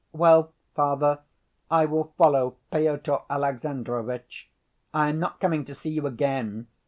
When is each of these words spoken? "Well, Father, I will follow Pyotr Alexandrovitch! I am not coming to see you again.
"Well, 0.13 0.51
Father, 0.73 1.19
I 1.69 1.85
will 1.85 2.15
follow 2.17 2.57
Pyotr 2.71 3.19
Alexandrovitch! 3.29 4.49
I 4.95 5.09
am 5.09 5.19
not 5.19 5.39
coming 5.39 5.63
to 5.65 5.75
see 5.75 5.91
you 5.91 6.07
again. 6.07 6.65